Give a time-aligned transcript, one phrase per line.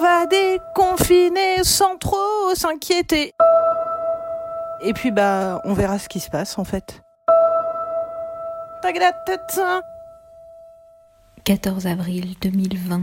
[0.00, 3.34] va déconfiner sans trop s'inquiéter.
[4.82, 7.02] Et puis bah on verra ce qui se passe en fait.
[11.44, 13.02] 14 avril 2020.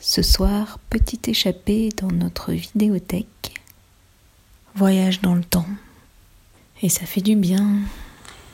[0.00, 3.54] Ce soir, petit échappé dans notre vidéothèque.
[4.74, 5.66] Voyage dans le temps.
[6.82, 7.66] Et ça fait du bien.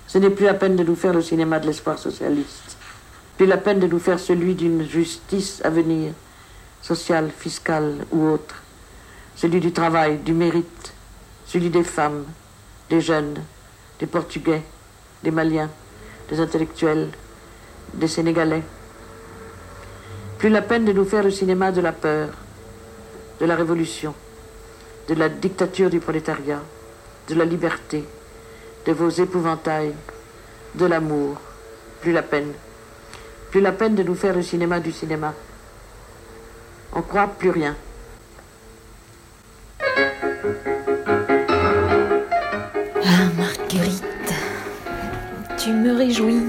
[0.08, 2.76] Ce n'est plus la peine de nous faire le cinéma de l'espoir socialiste.
[3.36, 6.12] Plus la peine de nous faire celui d'une justice à venir,
[6.82, 8.62] sociale, fiscale ou autre.
[9.34, 10.92] Celui du travail, du mérite,
[11.46, 12.24] celui des femmes,
[12.88, 13.42] des jeunes,
[13.98, 14.62] des Portugais,
[15.22, 15.70] des Maliens,
[16.30, 17.08] des intellectuels,
[17.94, 18.62] des Sénégalais.
[20.38, 22.28] Plus la peine de nous faire le cinéma de la peur,
[23.40, 24.14] de la révolution,
[25.08, 26.60] de la dictature du prolétariat,
[27.28, 28.04] de la liberté,
[28.86, 29.94] de vos épouvantails,
[30.74, 31.36] de l'amour.
[32.00, 32.52] Plus la peine.
[33.50, 35.32] Plus la peine de nous faire le cinéma du cinéma.
[36.98, 37.76] On croit plus rien.
[43.04, 44.32] Ah, Marguerite,
[45.58, 46.40] tu me réjouis.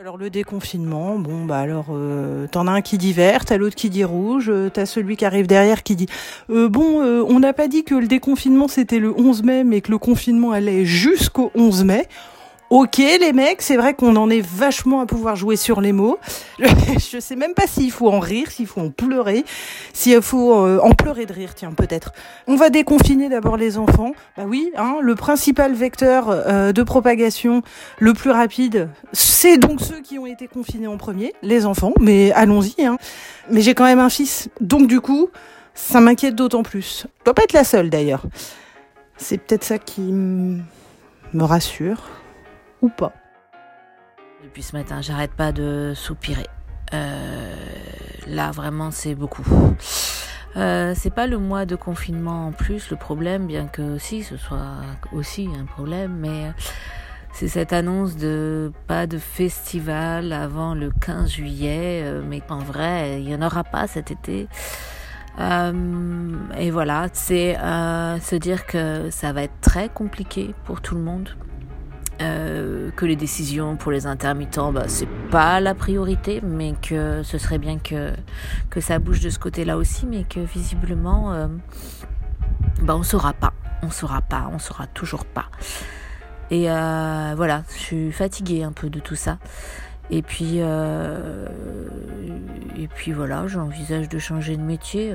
[0.00, 3.76] Alors le déconfinement, bon bah alors euh, t'en as un qui dit vert, t'as l'autre
[3.76, 6.08] qui dit rouge, euh, t'as celui qui arrive derrière qui dit
[6.50, 9.80] euh, bon euh, on n'a pas dit que le déconfinement c'était le 11 mai mais
[9.80, 12.08] que le confinement allait jusqu'au 11 mai.
[12.70, 16.18] Ok les mecs, c'est vrai qu'on en est vachement à pouvoir jouer sur les mots.
[16.58, 19.46] Je sais même pas s'il faut en rire, s'il faut en pleurer,
[19.94, 22.12] s'il faut euh, en pleurer de rire, tiens peut-être.
[22.46, 24.12] On va déconfiner d'abord les enfants.
[24.36, 27.62] Bah oui, hein, le principal vecteur euh, de propagation
[28.00, 31.94] le plus rapide, c'est donc ceux qui ont été confinés en premier, les enfants.
[32.00, 32.84] Mais allons-y.
[32.84, 32.98] Hein.
[33.50, 35.30] Mais j'ai quand même un fils, donc du coup,
[35.72, 37.06] ça m'inquiète d'autant plus.
[37.06, 38.24] Je dois pas être la seule d'ailleurs.
[39.16, 40.62] C'est peut-être ça qui me
[41.34, 42.02] rassure
[42.82, 43.12] ou pas.
[44.42, 46.46] Depuis ce matin, j'arrête pas de soupirer.
[46.94, 47.54] Euh,
[48.26, 49.44] là, vraiment, c'est beaucoup.
[50.56, 54.36] Euh, c'est pas le mois de confinement en plus le problème, bien que aussi ce
[54.36, 54.76] soit
[55.12, 56.52] aussi un problème, mais
[57.32, 63.20] c'est cette annonce de pas de festival avant le 15 juillet, euh, mais en vrai,
[63.20, 64.48] il y en aura pas cet été.
[65.40, 71.28] Et voilà, c'est se dire que ça va être très compliqué pour tout le monde.
[72.20, 77.38] Euh, que les décisions pour les intermittents, bah, c'est pas la priorité, mais que ce
[77.38, 78.12] serait bien que,
[78.70, 81.46] que ça bouge de ce côté-là aussi, mais que visiblement, euh,
[82.82, 83.52] bah, on saura pas.
[83.82, 85.46] On saura pas, on saura toujours pas.
[86.50, 89.38] Et euh, voilà, je suis fatiguée un peu de tout ça.
[90.10, 91.46] Et puis, euh,
[92.76, 95.14] et puis voilà, j'envisage de changer de métier.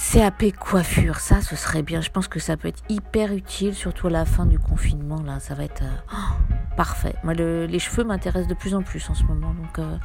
[0.00, 0.12] Euh.
[0.12, 2.00] CAP coiffure, ça, ce serait bien.
[2.00, 5.22] Je pense que ça peut être hyper utile, surtout à la fin du confinement.
[5.22, 7.14] Là, ça va être euh, oh, parfait.
[7.22, 9.52] Moi, le- les cheveux m'intéressent de plus en plus en ce moment.
[9.54, 9.96] Donc, euh,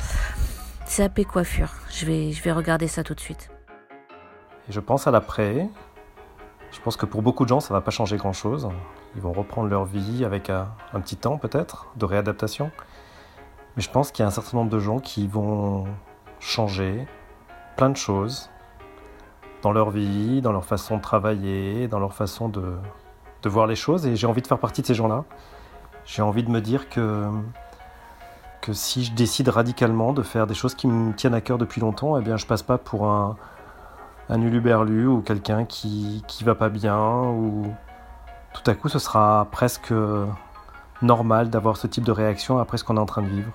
[0.95, 1.72] CAP coiffure.
[1.89, 3.50] Je vais, je vais regarder ça tout de suite.
[4.69, 5.67] Et je pense à l'après.
[6.72, 8.69] Je pense que pour beaucoup de gens, ça va pas changer grand-chose.
[9.16, 12.69] Ils vont reprendre leur vie avec un, un petit temps peut-être de réadaptation.
[13.78, 15.85] Mais je pense qu'il y a un certain nombre de gens qui vont
[16.39, 17.07] changer
[17.78, 18.50] plein de choses
[19.65, 22.75] dans leur vie, dans leur façon de travailler, dans leur façon de,
[23.45, 24.05] voir les choses.
[24.05, 25.23] Et j'ai envie de faire partie de ces gens-là.
[26.05, 27.27] J'ai envie de me dire que,
[28.61, 31.81] que si je décide radicalement de faire des choses qui me tiennent à cœur depuis
[31.81, 33.37] longtemps, eh bien je passe pas pour un,
[34.29, 37.65] un uluberlu ou quelqu'un qui, qui va pas bien ou
[38.53, 39.93] tout à coup ce sera presque
[41.01, 43.51] normal d'avoir ce type de réaction après ce qu'on est en train de vivre.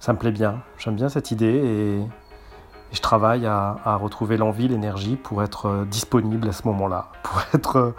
[0.00, 2.02] Ça me plaît bien, j'aime bien cette idée et,
[2.92, 7.42] et je travaille à, retrouver l'envie, l'énergie pour être euh, disponible à ce moment-là, pour
[7.54, 7.94] être euh,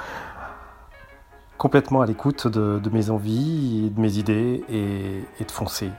[1.58, 5.90] complètement à l'écoute de, mes envies, de mes idées et, de foncer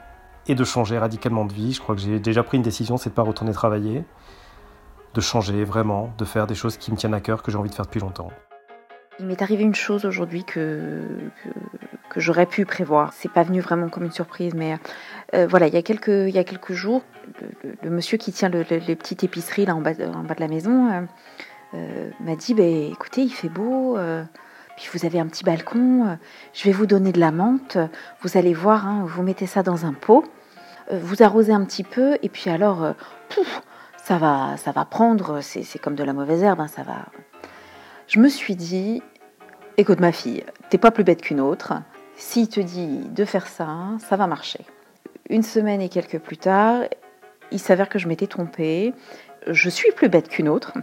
[0.46, 1.72] et de changer radicalement de vie.
[1.72, 4.04] Je crois que j'ai déjà pris une décision, c'est de pas retourner travailler
[5.14, 7.70] de changer vraiment, de faire des choses qui me tiennent à cœur, que j'ai envie
[7.70, 8.30] de faire depuis longtemps.
[9.20, 11.30] Il m'est arrivé une chose aujourd'hui que,
[12.10, 13.12] que j'aurais pu prévoir.
[13.12, 14.78] C'est pas venu vraiment comme une surprise, mais
[15.34, 17.02] euh, voilà, il y a quelques, il y a quelques jours,
[17.82, 20.40] le, monsieur qui tient le- le- les petites épiceries là en bas, en bas de
[20.40, 21.00] la maison euh,
[21.74, 24.22] euh, m'a dit bah, écoutez, il fait beau, euh,
[24.76, 26.14] puis vous avez un petit balcon, euh,
[26.52, 27.78] je vais vous donner de la menthe,
[28.22, 30.24] vous allez voir, hein, vous mettez ça dans un pot,
[30.92, 32.92] euh, vous arrosez un petit peu, et puis alors, euh,
[34.04, 37.06] ça va, ça va prendre, c'est comme de la mauvaise herbe, hein, ça va.
[38.06, 39.02] Je me suis dit,
[39.78, 41.72] écoute ma fille, t'es pas plus bête qu'une autre.
[42.16, 43.68] S'il te dit de faire ça,
[43.98, 44.64] ça va marcher.
[45.30, 46.82] Une semaine et quelques plus tard,
[47.50, 48.94] il s'avère que je m'étais trompée.
[49.46, 50.74] Je suis plus bête qu'une autre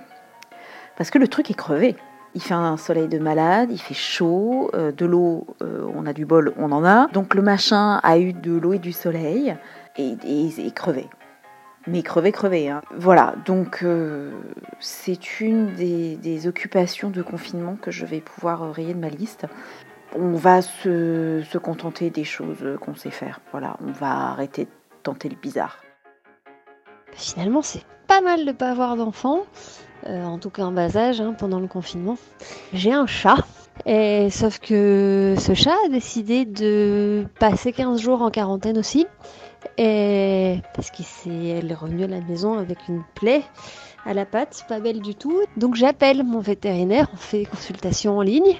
[0.97, 1.95] parce que le truc est crevé.
[2.33, 6.13] Il fait un soleil de malade, il fait chaud, euh, de l'eau, euh, on a
[6.13, 7.07] du bol, on en a.
[7.07, 9.55] Donc le machin a eu de l'eau et du soleil
[9.97, 11.07] et, et, crevé.
[11.87, 12.69] Mais crevé, crevé.
[12.69, 12.81] Hein.
[12.95, 14.31] Voilà, donc euh,
[14.79, 19.45] c'est une des, occupations de confinement que je vais pouvoir rayer de ma liste.
[20.15, 23.39] On va se, contenter des choses qu'on sait faire.
[23.51, 24.69] Voilà, on va arrêter de
[25.03, 25.77] tenter le bizarre.
[27.13, 29.45] Finalement, c'est pas mal de pas avoir d'enfants.
[30.07, 32.17] Euh, en tout cas en bas âge, hein, pendant le confinement.
[32.73, 33.37] J'ai un chat,
[33.85, 39.05] sauf que ce chat a décidé de passer 15 jours en quarantaine aussi,
[39.77, 43.43] parce qu'elle est revenue à la maison avec une plaie
[44.05, 45.39] à la patte, pas belle du tout.
[45.57, 48.55] Donc j'appelle mon vétérinaire, on fait consultation en ligne,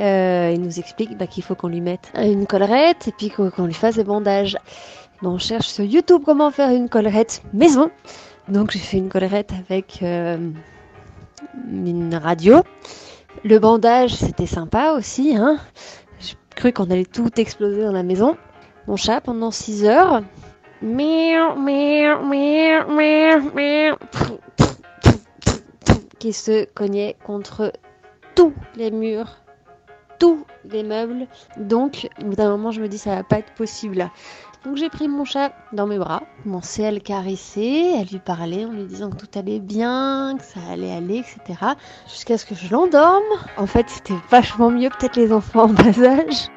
[0.00, 3.66] euh, il nous explique bah, qu'il faut qu'on lui mette une collerette et puis qu'on
[3.66, 4.56] lui fasse des bandages.
[5.22, 7.90] on cherche sur YouTube comment faire une collerette maison.
[8.48, 10.50] Donc j'ai fait une collerette avec euh,
[11.70, 12.62] une radio.
[13.44, 15.36] Le bandage, c'était sympa aussi.
[15.36, 15.58] Hein
[16.18, 18.36] J'ai cru qu'on allait tout exploser dans la maison.
[18.86, 20.22] Mon chat, pendant 6 heures,
[26.18, 27.72] qui se cognait contre
[28.34, 29.39] tous les murs,
[30.20, 31.26] tous les meubles.
[31.56, 34.08] Donc, au bout d'un moment, je me dis, ça va pas être possible.
[34.64, 38.66] Donc j'ai pris mon chat dans mes bras, commencé à le caresser, à lui parler
[38.66, 41.58] en lui disant que tout allait bien, que ça allait aller, etc.
[42.06, 43.22] Jusqu'à ce que je l'endorme.
[43.56, 46.50] En fait, c'était vachement mieux, peut-être les enfants en bas âge.